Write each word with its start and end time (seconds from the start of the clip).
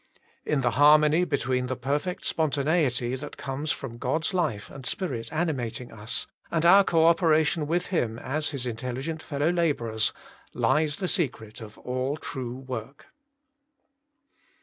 In 0.47 0.61
the 0.61 0.71
harmony 0.81 1.25
between 1.25 1.67
the 1.67 1.75
per 1.75 1.99
fect 1.99 2.25
spontaneity 2.25 3.15
that 3.17 3.37
comes 3.37 3.71
from 3.71 3.99
God's 3.99 4.33
life 4.33 4.67
and 4.71 4.83
Spirit 4.83 5.29
animating 5.31 5.91
us, 5.91 6.25
and 6.49 6.65
our 6.65 6.83
co 6.83 7.05
opera 7.05 7.43
tion 7.43 7.67
with 7.67 7.85
Him 7.93 8.17
as 8.17 8.49
His 8.49 8.65
intelligent 8.65 9.21
fellow 9.21 9.51
labourers, 9.51 10.11
lies 10.55 10.95
the 10.95 11.07
secret 11.07 11.61
of 11.61 11.77
all 11.77 12.17
true 12.17 12.55
work. 12.55 13.13